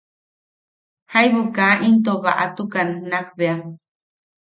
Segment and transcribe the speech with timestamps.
[1.11, 3.55] Jaibu ka into baʼatukan nakbea.